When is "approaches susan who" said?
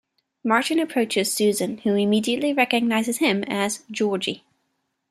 0.79-1.93